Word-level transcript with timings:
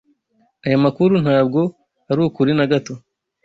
Aya 0.65 0.77
makuru 0.85 1.13
ntabwo 1.23 1.59
arukuri 2.11 2.51
na 2.57 2.65
gato. 2.71 2.93